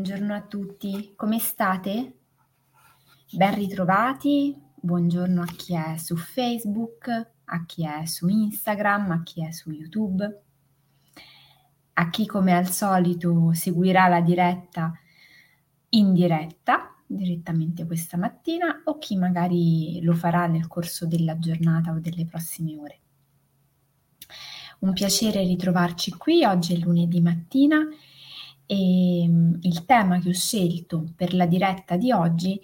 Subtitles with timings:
[0.00, 2.20] Buongiorno a tutti, come state?
[3.32, 7.08] Ben ritrovati, buongiorno a chi è su Facebook,
[7.44, 10.42] a chi è su Instagram, a chi è su YouTube,
[11.92, 14.90] a chi come al solito seguirà la diretta
[15.90, 22.00] in diretta, direttamente questa mattina, o chi magari lo farà nel corso della giornata o
[22.00, 23.00] delle prossime ore.
[24.78, 27.86] Un piacere ritrovarci qui, oggi è lunedì mattina
[28.70, 32.60] e ehm, il tema che ho scelto per la diretta di oggi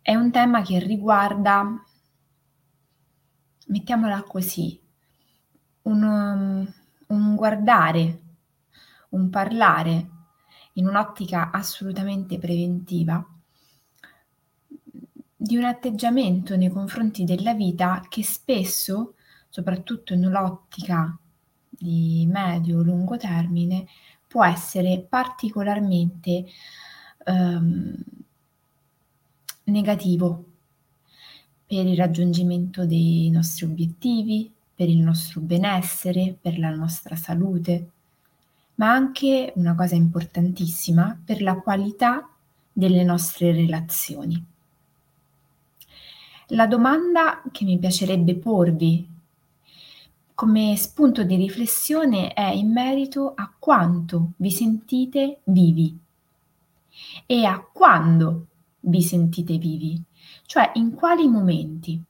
[0.00, 1.64] è un tema che riguarda,
[3.68, 4.80] mettiamola così,
[5.82, 6.74] un, um,
[7.06, 8.22] un guardare,
[9.10, 10.08] un parlare
[10.72, 13.24] in un'ottica assolutamente preventiva
[15.36, 19.14] di un atteggiamento nei confronti della vita che spesso,
[19.48, 21.16] soprattutto in un'ottica
[21.68, 23.86] di medio-lungo termine,
[24.32, 26.46] può essere particolarmente
[27.26, 27.94] ehm,
[29.64, 30.44] negativo
[31.66, 37.90] per il raggiungimento dei nostri obiettivi, per il nostro benessere, per la nostra salute,
[38.76, 42.26] ma anche una cosa importantissima per la qualità
[42.72, 44.42] delle nostre relazioni.
[46.48, 49.06] La domanda che mi piacerebbe porvi
[50.34, 55.98] come spunto di riflessione è in merito a quanto vi sentite vivi
[57.26, 58.46] e a quando
[58.80, 60.02] vi sentite vivi,
[60.46, 62.02] cioè in quali momenti.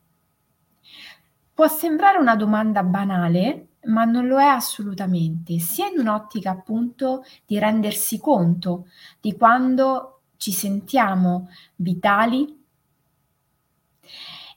[1.54, 7.58] Può sembrare una domanda banale, ma non lo è assolutamente, sia in un'ottica appunto di
[7.58, 8.86] rendersi conto
[9.20, 12.60] di quando ci sentiamo vitali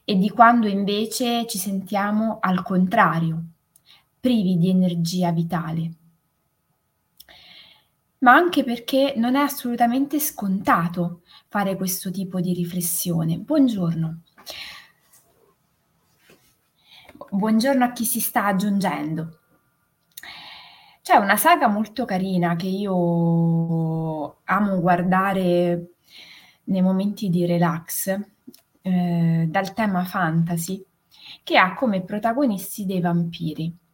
[0.04, 3.42] e di quando invece ci sentiamo al contrario,
[4.26, 5.90] privi di energia vitale,
[8.18, 13.38] ma anche perché non è assolutamente scontato fare questo tipo di riflessione.
[13.38, 14.22] Buongiorno.
[17.30, 19.38] Buongiorno a chi si sta aggiungendo.
[21.02, 25.92] C'è una saga molto carina che io amo guardare
[26.64, 28.08] nei momenti di relax,
[28.82, 30.84] eh, dal tema fantasy,
[31.44, 33.84] che ha come protagonisti dei vampiri.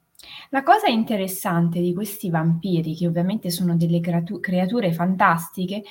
[0.54, 5.82] La cosa interessante di questi vampiri, che ovviamente sono delle creatu- creature fantastiche,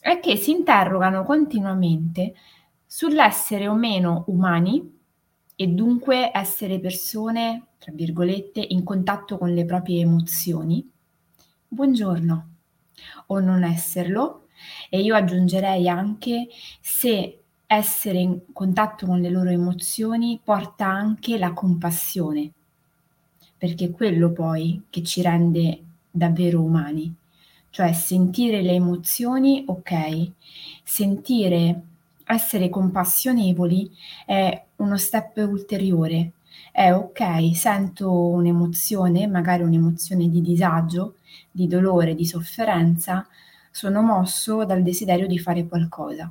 [0.00, 2.34] è che si interrogano continuamente
[2.84, 4.92] sull'essere o meno umani
[5.54, 10.84] e dunque essere persone, tra virgolette, in contatto con le proprie emozioni.
[11.68, 12.48] Buongiorno,
[13.26, 14.48] o non esserlo,
[14.90, 16.48] e io aggiungerei anche
[16.80, 22.50] se essere in contatto con le loro emozioni porta anche la compassione
[23.58, 25.80] perché è quello poi che ci rende
[26.10, 27.14] davvero umani,
[27.70, 30.30] cioè sentire le emozioni, ok,
[30.82, 31.82] sentire,
[32.24, 33.90] essere compassionevoli
[34.24, 36.32] è uno step ulteriore,
[36.72, 41.16] è ok, sento un'emozione, magari un'emozione di disagio,
[41.50, 43.26] di dolore, di sofferenza,
[43.70, 46.30] sono mosso dal desiderio di fare qualcosa.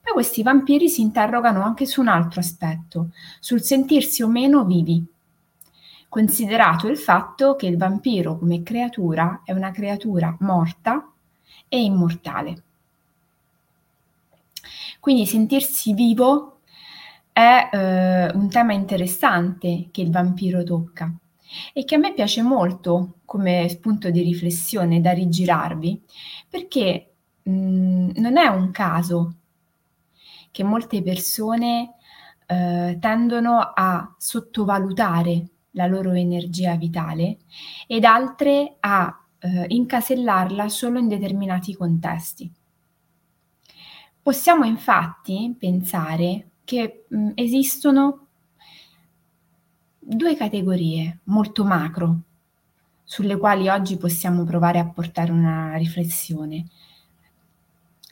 [0.00, 3.10] Poi questi vampiri si interrogano anche su un altro aspetto,
[3.40, 5.04] sul sentirsi o meno vivi
[6.08, 11.10] considerato il fatto che il vampiro come creatura è una creatura morta
[11.68, 12.62] e immortale.
[15.00, 16.60] Quindi sentirsi vivo
[17.32, 21.12] è eh, un tema interessante che il vampiro tocca
[21.72, 26.02] e che a me piace molto come spunto di riflessione da rigirarvi,
[26.48, 27.12] perché
[27.42, 29.34] mh, mm, non è un caso
[30.50, 31.94] che molte persone
[32.46, 37.38] eh, tendono a sottovalutare la loro energia vitale
[37.86, 42.50] ed altre a eh, incasellarla solo in determinati contesti.
[44.20, 48.26] Possiamo infatti pensare che mh, esistono
[49.98, 52.20] due categorie molto macro
[53.04, 56.66] sulle quali oggi possiamo provare a portare una riflessione.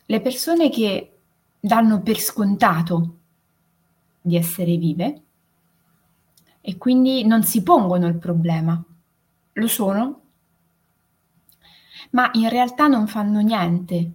[0.07, 1.17] Le persone che
[1.59, 3.17] danno per scontato
[4.21, 5.23] di essere vive
[6.67, 8.83] e quindi non si pongono il problema.
[9.53, 10.23] Lo sono,
[12.13, 14.13] ma in realtà non fanno niente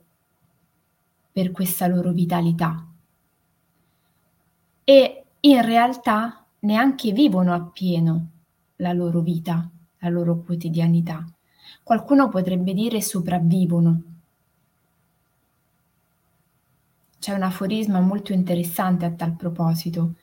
[1.32, 2.88] per questa loro vitalità
[4.84, 8.30] e in realtà neanche vivono appieno
[8.78, 9.70] la loro vita,
[10.00, 11.24] la loro quotidianità.
[11.84, 14.02] Qualcuno potrebbe dire sopravvivono.
[17.20, 20.16] C'è un aforisma molto interessante a tal proposito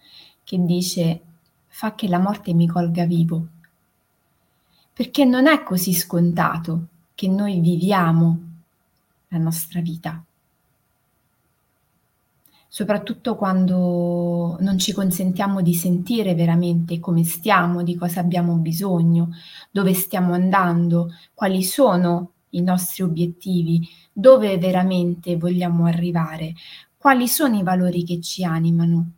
[0.42, 1.20] che dice
[1.76, 3.48] fa che la morte mi colga vivo.
[4.94, 8.38] Perché non è così scontato che noi viviamo
[9.28, 10.24] la nostra vita
[12.68, 19.30] soprattutto quando non ci consentiamo di sentire veramente come stiamo, di cosa abbiamo bisogno,
[19.70, 26.52] dove stiamo andando, quali sono i nostri obiettivi, dove veramente vogliamo arrivare,
[26.98, 29.12] quali sono i valori che ci animano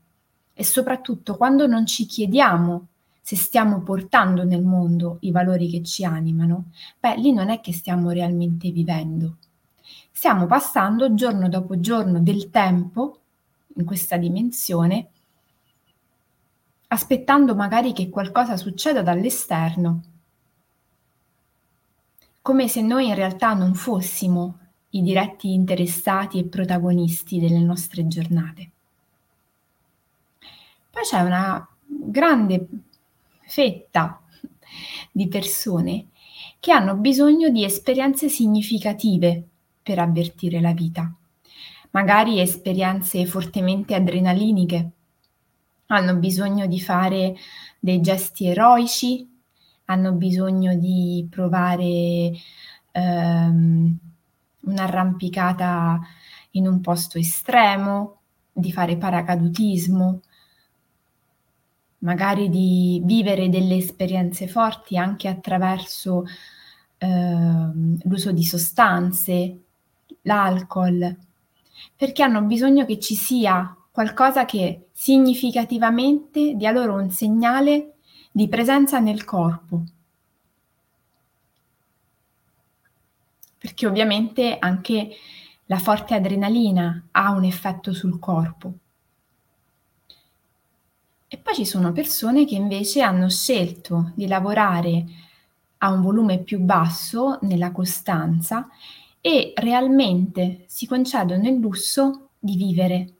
[0.60, 2.88] e soprattutto quando non ci chiediamo
[3.22, 7.72] se stiamo portando nel mondo i valori che ci animano, beh, lì non è che
[7.72, 9.36] stiamo realmente vivendo.
[10.10, 13.20] Stiamo passando giorno dopo giorno del tempo
[13.76, 15.10] in questa dimensione,
[16.88, 20.02] aspettando magari che qualcosa succeda dall'esterno,
[22.42, 24.58] come se noi in realtà non fossimo
[24.90, 28.72] i diretti interessati e protagonisti delle nostre giornate.
[30.98, 32.66] Poi c'è una grande
[33.42, 34.20] fetta
[35.12, 36.08] di persone
[36.58, 39.44] che hanno bisogno di esperienze significative
[39.80, 41.08] per avvertire la vita.
[41.92, 44.90] Magari esperienze fortemente adrenaliniche,
[45.86, 47.36] hanno bisogno di fare
[47.78, 49.24] dei gesti eroici,
[49.84, 52.32] hanno bisogno di provare
[52.90, 53.98] ehm,
[54.62, 56.00] un'arrampicata
[56.52, 58.16] in un posto estremo,
[58.52, 60.22] di fare paracadutismo,
[61.98, 66.24] magari di vivere delle esperienze forti anche attraverso
[66.98, 69.58] ehm, l'uso di sostanze,
[70.22, 71.16] l'alcol
[71.96, 77.94] perché hanno bisogno che ci sia qualcosa che significativamente dia loro un segnale
[78.30, 79.82] di presenza nel corpo.
[83.58, 85.10] Perché ovviamente anche
[85.66, 88.72] la forte adrenalina ha un effetto sul corpo.
[91.30, 95.04] E poi ci sono persone che invece hanno scelto di lavorare
[95.78, 98.66] a un volume più basso nella costanza
[99.20, 103.14] e realmente si concedono il lusso di vivere,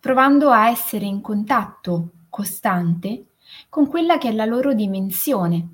[0.00, 3.26] provando a essere in contatto costante
[3.68, 5.68] con quella che è la loro dimensione,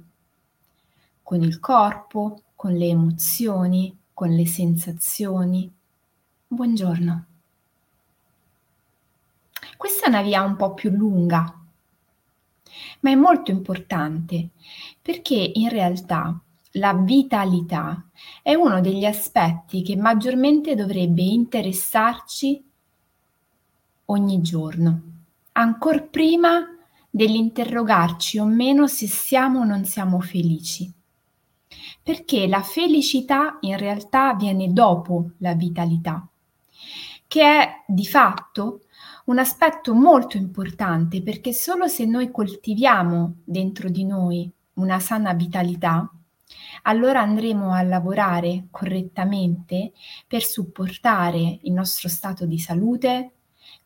[1.23, 5.73] con il corpo, con le emozioni, con le sensazioni.
[6.49, 7.36] Buongiorno.
[9.77, 11.43] Questa è una via un po' più lunga,
[13.01, 14.51] ma è molto importante
[15.03, 16.39] perché in realtà
[16.73, 18.09] la vitalità
[18.43, 22.65] è uno degli aspetti che maggiormente dovrebbe interessarci
[24.07, 25.01] ogni giorno,
[25.53, 26.67] ancor prima
[27.11, 30.91] dell'interrogarci o meno se siamo o non siamo felici.
[32.03, 36.27] Perché la felicità in realtà viene dopo la vitalità,
[37.27, 38.81] che è di fatto
[39.27, 46.09] un aspetto molto importante perché solo se noi coltiviamo dentro di noi una sana vitalità,
[46.83, 49.93] allora andremo a lavorare correttamente
[50.27, 53.33] per supportare il nostro stato di salute,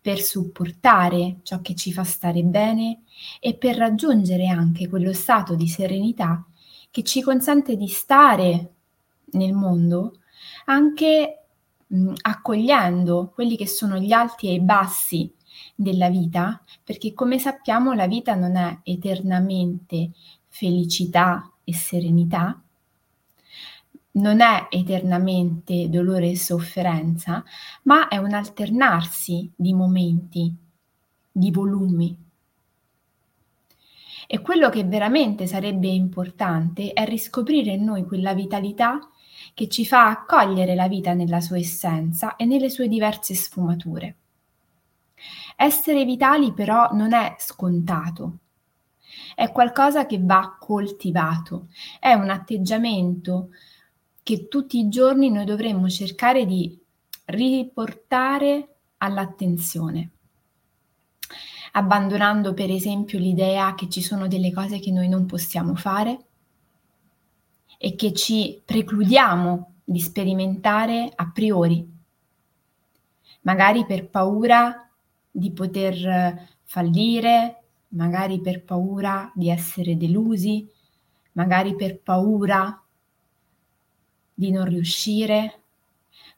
[0.00, 3.02] per supportare ciò che ci fa stare bene
[3.38, 6.44] e per raggiungere anche quello stato di serenità
[6.90, 8.72] che ci consente di stare
[9.32, 10.18] nel mondo
[10.66, 11.39] anche
[11.90, 15.32] mh, accogliendo quelli che sono gli alti e i bassi
[15.74, 20.10] della vita, perché come sappiamo la vita non è eternamente
[20.48, 22.60] felicità e serenità,
[24.12, 27.44] non è eternamente dolore e sofferenza,
[27.84, 30.52] ma è un alternarsi di momenti,
[31.30, 32.16] di volumi.
[34.26, 38.98] E quello che veramente sarebbe importante è riscoprire in noi quella vitalità
[39.54, 44.16] che ci fa accogliere la vita nella sua essenza e nelle sue diverse sfumature.
[45.56, 48.38] Essere vitali però non è scontato,
[49.34, 53.50] è qualcosa che va coltivato, è un atteggiamento
[54.22, 56.78] che tutti i giorni noi dovremmo cercare di
[57.26, 60.10] riportare all'attenzione,
[61.72, 66.26] abbandonando per esempio l'idea che ci sono delle cose che noi non possiamo fare
[67.82, 71.82] e che ci precludiamo di sperimentare a priori,
[73.40, 74.86] magari per paura
[75.30, 80.68] di poter fallire, magari per paura di essere delusi,
[81.32, 82.84] magari per paura
[84.34, 85.60] di non riuscire.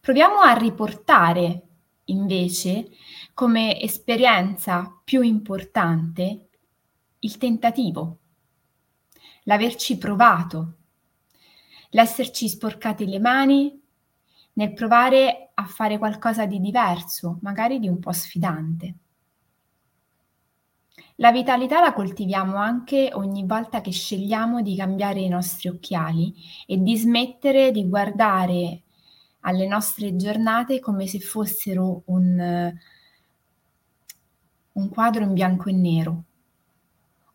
[0.01, 1.63] Proviamo a riportare
[2.05, 2.89] invece
[3.35, 6.49] come esperienza più importante
[7.19, 8.19] il tentativo,
[9.43, 10.75] l'averci provato,
[11.93, 13.81] l'esserci sporcati le mani
[14.55, 18.95] nel provare a fare qualcosa di diverso, magari di un po' sfidante.
[21.17, 26.35] La vitalità la coltiviamo anche ogni volta che scegliamo di cambiare i nostri occhiali
[26.67, 28.83] e di smettere di guardare
[29.41, 32.73] alle nostre giornate come se fossero un,
[34.73, 36.25] un quadro in bianco e nero,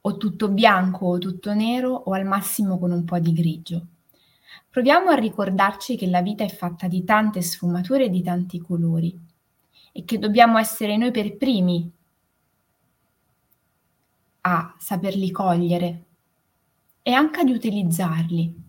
[0.01, 3.87] o tutto bianco o tutto nero o al massimo con un po' di grigio.
[4.69, 9.17] Proviamo a ricordarci che la vita è fatta di tante sfumature e di tanti colori
[9.91, 11.91] e che dobbiamo essere noi per primi
[14.41, 16.03] a saperli cogliere
[17.01, 18.65] e anche ad utilizzarli.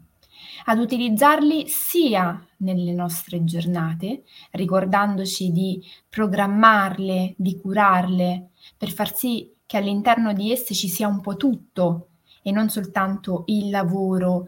[0.65, 9.77] Ad utilizzarli sia nelle nostre giornate, ricordandoci di programmarle, di curarle, per far sì che
[9.77, 12.09] all'interno di esse ci sia un po' tutto
[12.43, 14.47] e non soltanto il lavoro,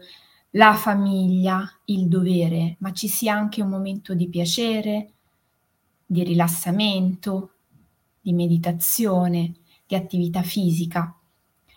[0.51, 5.13] la famiglia, il dovere, ma ci sia anche un momento di piacere,
[6.05, 7.53] di rilassamento,
[8.19, 9.53] di meditazione,
[9.85, 11.15] di attività fisica.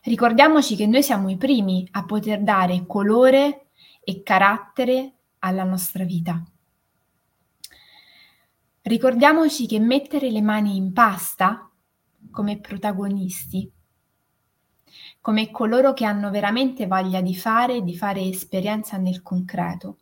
[0.03, 3.69] Ricordiamoci che noi siamo i primi a poter dare colore
[4.03, 6.43] e carattere alla nostra vita.
[8.83, 11.71] Ricordiamoci che mettere le mani in pasta
[12.31, 13.71] come protagonisti,
[15.25, 20.01] come coloro che hanno veramente voglia di fare di fare esperienza nel concreto,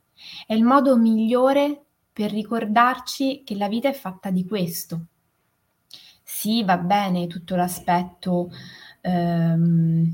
[0.48, 1.80] è il modo migliore
[2.12, 5.06] per ricordarci che la vita è fatta di questo.
[6.24, 8.50] Sì, va bene tutto l'aspetto
[9.00, 10.12] ehm,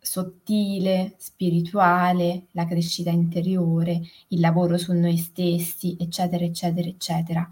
[0.00, 7.46] sottile, spirituale, la crescita interiore, il lavoro su noi stessi, eccetera, eccetera, eccetera.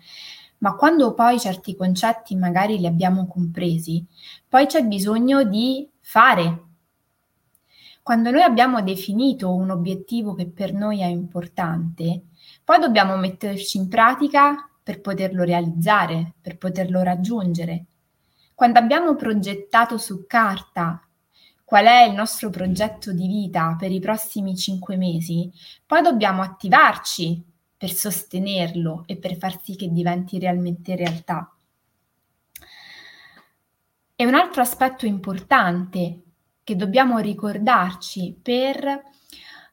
[0.61, 4.03] Ma quando poi certi concetti magari li abbiamo compresi,
[4.49, 6.65] poi c'è bisogno di fare.
[8.03, 12.25] Quando noi abbiamo definito un obiettivo che per noi è importante,
[12.65, 17.87] poi dobbiamo metterci in pratica per poterlo realizzare, per poterlo raggiungere.
[18.55, 21.01] Quando abbiamo progettato su carta
[21.65, 25.51] qual è il nostro progetto di vita per i prossimi cinque mesi,
[25.87, 27.43] poi dobbiamo attivarci
[27.79, 31.51] per sostenerlo e per far sì che diventi realmente realtà.
[34.23, 36.23] E un altro aspetto importante
[36.63, 39.03] che dobbiamo ricordarci per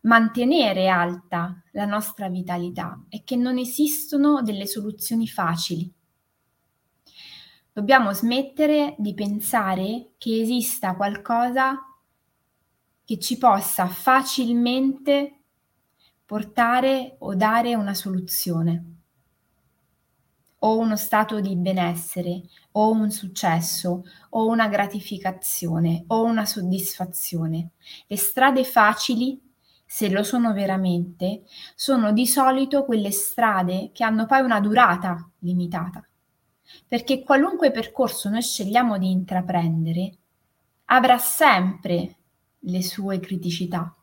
[0.01, 5.94] mantenere alta la nostra vitalità è che non esistono delle soluzioni facili.
[7.72, 11.75] Dobbiamo smettere di pensare che esista qualcosa
[13.06, 15.41] che ci possa facilmente
[16.25, 18.99] portare o dare una soluzione
[20.60, 22.42] o uno stato di benessere
[22.74, 27.72] o un successo o una gratificazione o una soddisfazione.
[28.08, 29.42] Le strade facili,
[29.86, 31.44] se lo sono veramente,
[31.75, 36.04] sono di solito quelle strade che hanno poi una durata limitata
[36.88, 40.18] perché qualunque percorso noi scegliamo di intraprendere
[40.86, 42.18] avrà sempre
[42.60, 43.94] le sue criticità.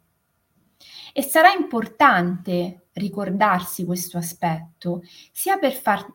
[1.13, 6.07] E sarà importante ricordarsi questo aspetto, sia per far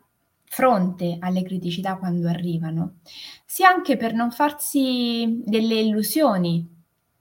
[0.52, 2.96] fronte alle criticità quando arrivano,
[3.46, 6.68] sia anche per non farsi delle illusioni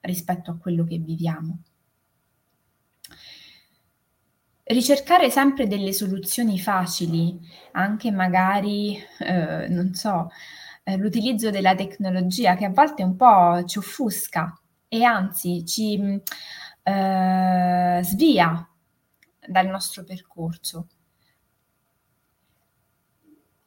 [0.01, 1.61] rispetto a quello che viviamo
[4.65, 7.39] ricercare sempre delle soluzioni facili,
[7.73, 10.31] anche magari, eh, non so,
[10.85, 14.57] eh, l'utilizzo della tecnologia che a volte un po' ci offusca
[14.87, 16.21] e anzi ci
[16.83, 18.69] eh, svia
[19.45, 20.87] dal nostro percorso.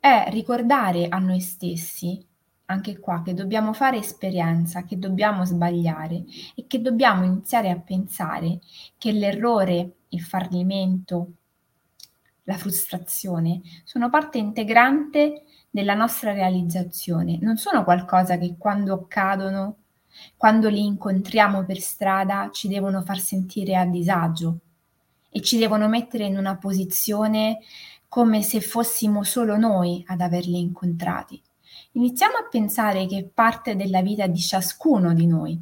[0.05, 2.21] È ricordare a noi stessi,
[2.65, 8.59] anche qua, che dobbiamo fare esperienza, che dobbiamo sbagliare e che dobbiamo iniziare a pensare
[8.97, 11.31] che l'errore il fallimento,
[12.43, 19.77] la frustrazione, sono parte integrante della nostra realizzazione, non sono qualcosa che quando accadono,
[20.35, 24.57] quando li incontriamo per strada, ci devono far sentire a disagio
[25.29, 27.59] e ci devono mettere in una posizione
[28.13, 31.41] come se fossimo solo noi ad averli incontrati.
[31.93, 35.59] Iniziamo a pensare che è parte della vita di ciascuno di noi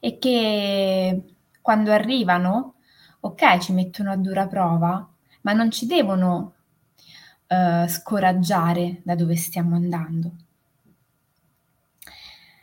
[0.00, 1.22] e che
[1.60, 2.76] quando arrivano
[3.20, 5.06] ok, ci mettono a dura prova,
[5.42, 6.54] ma non ci devono
[7.46, 10.30] uh, scoraggiare da dove stiamo andando.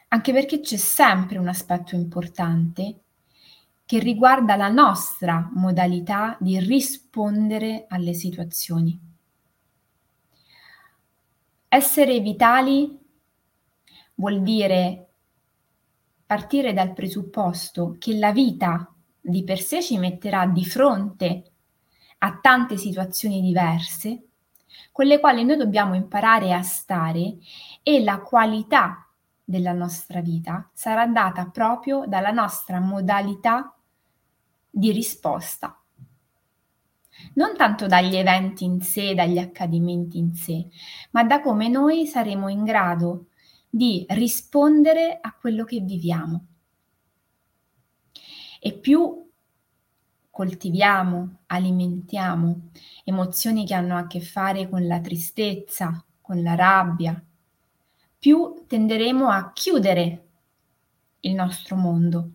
[0.07, 3.01] Anche perché c'è sempre un aspetto importante
[3.91, 8.97] che riguarda la nostra modalità di rispondere alle situazioni.
[11.67, 12.97] Essere vitali
[14.13, 15.09] vuol dire
[16.25, 21.51] partire dal presupposto che la vita di per sé ci metterà di fronte
[22.19, 24.27] a tante situazioni diverse,
[24.93, 27.39] con le quali noi dobbiamo imparare a stare
[27.83, 29.05] e la qualità
[29.43, 33.75] della nostra vita sarà data proprio dalla nostra modalità
[34.71, 35.77] di risposta.
[37.33, 40.67] Non tanto dagli eventi in sé, dagli accadimenti in sé,
[41.11, 43.27] ma da come noi saremo in grado
[43.69, 46.45] di rispondere a quello che viviamo.
[48.59, 49.29] E più
[50.29, 52.69] coltiviamo, alimentiamo
[53.03, 57.23] emozioni che hanno a che fare con la tristezza, con la rabbia,
[58.17, 60.27] più tenderemo a chiudere
[61.21, 62.31] il nostro mondo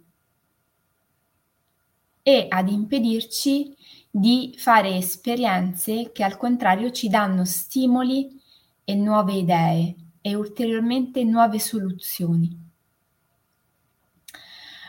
[2.28, 3.72] e ad impedirci
[4.10, 8.28] di fare esperienze che al contrario ci danno stimoli
[8.82, 12.50] e nuove idee e ulteriormente nuove soluzioni.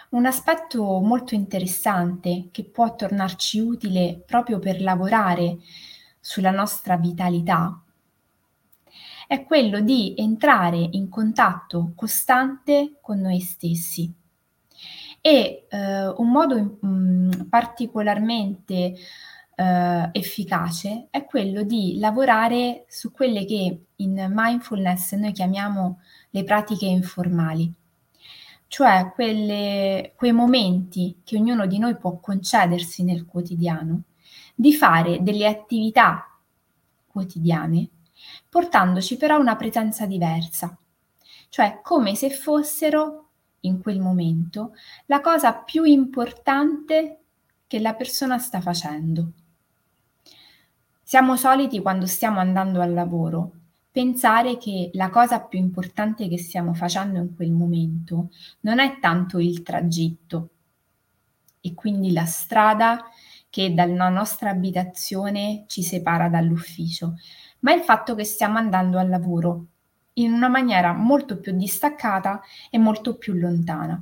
[0.09, 5.59] Un aspetto molto interessante che può tornarci utile proprio per lavorare
[6.19, 7.83] sulla nostra vitalità
[9.27, 14.16] è quello di entrare in contatto costante con noi stessi.
[15.27, 18.95] E eh, un modo mh, mm, particolarmente
[19.55, 26.85] eh, efficace è quello di lavorare su quelle che in mindfulness noi chiamiamo le pratiche
[26.85, 27.69] informali.
[28.67, 34.03] Cioè quelle, quei momenti che ognuno di noi può concedersi nel quotidiano,
[34.55, 36.39] di fare delle attività
[37.05, 37.89] quotidiane,
[38.49, 40.77] portandoci però una presenza diversa,
[41.49, 43.26] cioè come se fossero
[43.67, 44.73] in quel momento
[45.05, 47.19] la cosa più importante
[47.67, 49.31] che la persona sta facendo.
[51.03, 53.51] Siamo soliti quando stiamo andando al lavoro
[53.97, 59.39] pensare che la cosa più importante che stiamo facendo in quel momento non è tanto
[59.39, 60.49] il tragitto
[61.61, 63.05] e quindi la strada
[63.49, 67.15] che dalla nostra abitazione ci separa dall'ufficio,
[67.61, 69.65] ma il fatto che stiamo andando al lavoro
[70.17, 74.01] in una maniera molto più distaccata e molto più lontana.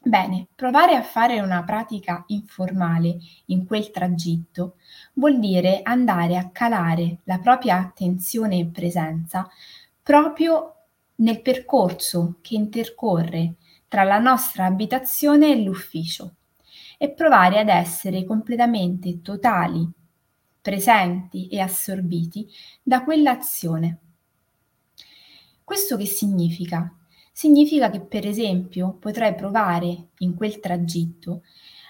[0.00, 4.76] Bene, provare a fare una pratica informale in quel tragitto
[5.14, 9.48] vuol dire andare a calare la propria attenzione e presenza
[10.02, 10.74] proprio
[11.16, 13.56] nel percorso che intercorre
[13.88, 16.36] tra la nostra abitazione e l'ufficio
[16.96, 19.86] e provare ad essere completamente totali,
[20.60, 22.48] presenti e assorbiti
[22.82, 23.98] da quell'azione.
[25.68, 26.90] Questo che significa?
[27.30, 31.42] significa che per esempio potrei provare in quel tragitto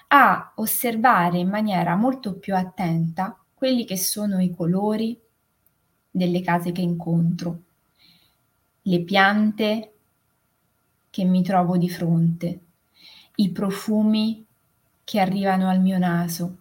[0.09, 5.17] a osservare in maniera molto più attenta quelli che sono i colori
[6.11, 7.61] delle case che incontro,
[8.81, 9.93] le piante
[11.09, 12.59] che mi trovo di fronte,
[13.35, 14.45] i profumi
[15.05, 16.57] che arrivano al mio naso,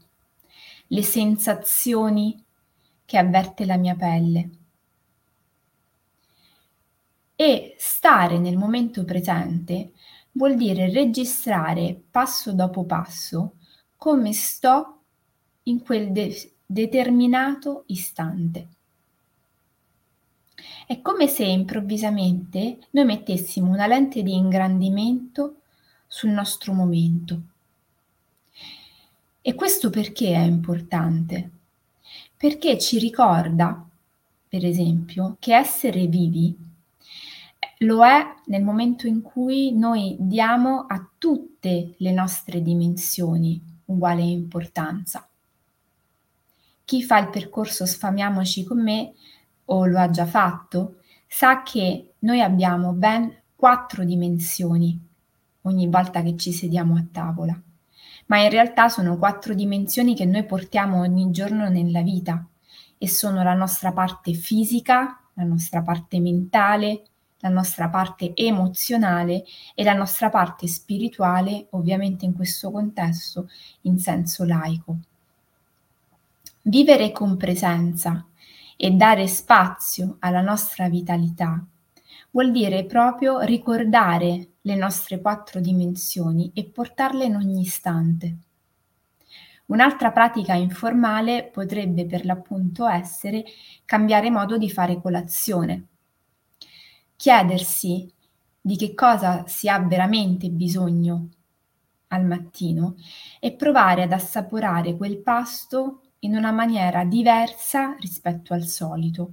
[0.86, 2.40] le sensazioni
[3.04, 4.57] che avverte la mia pelle
[7.40, 9.92] e stare nel momento presente
[10.32, 13.58] vuol dire registrare passo dopo passo
[13.96, 15.02] come sto
[15.62, 18.68] in quel de- determinato istante.
[20.84, 25.60] È come se improvvisamente noi mettessimo una lente di ingrandimento
[26.08, 27.40] sul nostro momento.
[29.40, 31.50] E questo perché è importante?
[32.36, 33.86] Perché ci ricorda,
[34.48, 36.66] per esempio, che essere vivi
[37.78, 45.28] lo è nel momento in cui noi diamo a tutte le nostre dimensioni uguale importanza.
[46.84, 49.12] Chi fa il percorso Sfamiamoci con me
[49.66, 54.98] o lo ha già fatto, sa che noi abbiamo ben quattro dimensioni
[55.62, 57.60] ogni volta che ci sediamo a tavola,
[58.26, 62.46] ma in realtà sono quattro dimensioni che noi portiamo ogni giorno nella vita
[62.96, 67.02] e sono la nostra parte fisica, la nostra parte mentale,
[67.40, 73.48] la nostra parte emozionale e la nostra parte spirituale, ovviamente in questo contesto
[73.82, 74.96] in senso laico.
[76.62, 78.26] Vivere con presenza
[78.76, 81.64] e dare spazio alla nostra vitalità
[82.30, 88.36] vuol dire proprio ricordare le nostre quattro dimensioni e portarle in ogni istante.
[89.66, 93.44] Un'altra pratica informale potrebbe per l'appunto essere
[93.84, 95.86] cambiare modo di fare colazione
[97.18, 98.08] chiedersi
[98.60, 101.28] di che cosa si ha veramente bisogno
[102.08, 102.94] al mattino
[103.40, 109.32] e provare ad assaporare quel pasto in una maniera diversa rispetto al solito,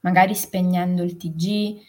[0.00, 1.80] magari spegnendo il TG,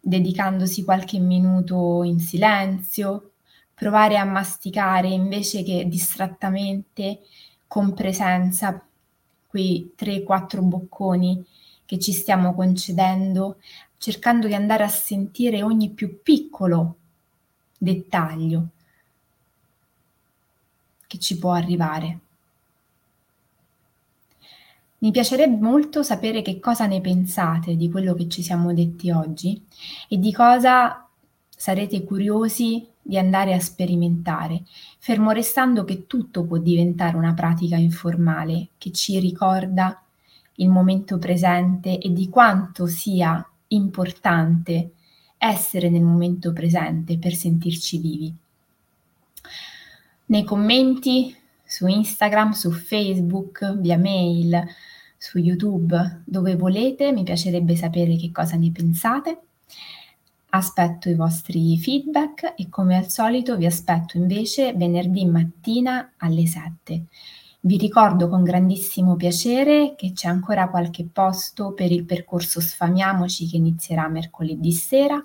[0.00, 3.32] dedicandosi qualche minuto in silenzio,
[3.74, 7.20] provare a masticare invece che distrattamente
[7.66, 8.82] con presenza
[9.46, 11.44] quei 3-4 bocconi
[11.84, 13.56] che ci stiamo concedendo
[13.98, 16.96] cercando di andare a sentire ogni più piccolo
[17.76, 18.68] dettaglio
[21.06, 22.18] che ci può arrivare.
[24.98, 29.64] Mi piacerebbe molto sapere che cosa ne pensate di quello che ci siamo detti oggi
[30.08, 31.06] e di cosa
[31.48, 34.64] sarete curiosi di andare a sperimentare,
[34.98, 40.02] fermo restando che tutto può diventare una pratica informale che ci ricorda
[40.54, 44.92] il momento presente e di quanto sia importante
[45.38, 48.34] essere nel momento presente per sentirci vivi.
[50.26, 54.62] Nei commenti su Instagram, su Facebook, via mail,
[55.16, 59.40] su YouTube, dove volete, mi piacerebbe sapere che cosa ne pensate.
[60.50, 67.04] Aspetto i vostri feedback e come al solito vi aspetto invece venerdì mattina alle 7.
[67.60, 73.56] Vi ricordo con grandissimo piacere che c'è ancora qualche posto per il percorso Sfamiamoci che
[73.56, 75.20] inizierà mercoledì sera,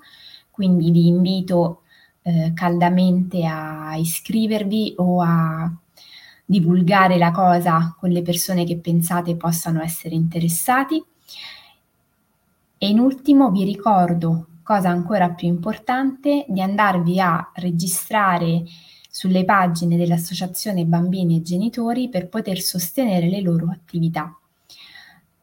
[0.50, 1.82] quindi vi invito
[2.22, 5.72] eh, caldamente a iscrivervi o a
[6.44, 11.02] divulgare la cosa con le persone che pensate possano essere interessati.
[12.78, 18.64] E in ultimo vi ricordo cosa ancora più importante, di andarvi a registrare
[19.14, 24.36] sulle pagine dell'Associazione Bambini e Genitori per poter sostenere le loro attività.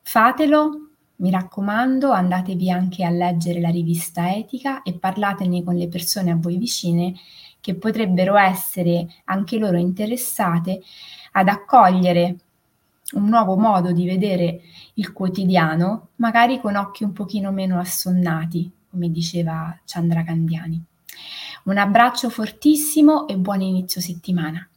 [0.02, 6.32] Fatelo, mi raccomando, andatevi anche a leggere la rivista Etica e parlatene con le persone
[6.32, 7.14] a voi vicine
[7.62, 10.82] che potrebbero essere anche loro interessate
[11.32, 12.40] ad accogliere
[13.14, 14.64] un nuovo modo di vedere
[14.96, 20.90] il quotidiano, magari con occhi un pochino meno assonnati, come diceva Chandra Candiani.
[21.64, 24.68] Un abbraccio fortissimo e buon inizio settimana.